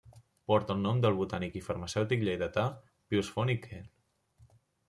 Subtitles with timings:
[0.51, 2.65] Porta el nom del botànic i farmacèutic lleidatà
[3.13, 3.83] Pius Font i Quer.